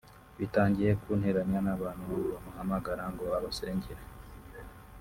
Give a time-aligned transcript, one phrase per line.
[0.39, 4.03] bitangiye kunteranya n’abantu bamuhamagara ngo abasengere